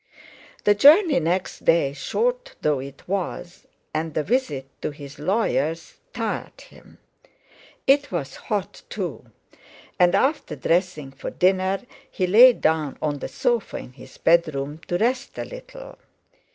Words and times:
The 0.63 0.73
journey 0.73 1.19
next 1.19 1.63
day, 1.63 1.93
short 1.93 2.55
though 2.63 2.79
it 2.79 3.07
was, 3.07 3.67
and 3.93 4.15
the 4.15 4.23
visit 4.23 4.65
to 4.81 4.89
his 4.89 5.19
lawyer's, 5.19 5.99
tired 6.11 6.59
him. 6.59 6.97
It 7.85 8.11
was 8.11 8.35
hot 8.49 8.81
too, 8.89 9.25
and 9.99 10.15
after 10.15 10.55
dressing 10.55 11.11
for 11.11 11.29
dinner 11.29 11.81
he 12.09 12.25
lay 12.25 12.53
down 12.53 12.97
on 12.99 13.19
the 13.19 13.27
sofa 13.27 13.77
in 13.77 13.93
his 13.93 14.17
bedroom 14.17 14.79
to 14.87 14.97
rest 14.97 15.37
a 15.37 15.45
little. 15.45 15.99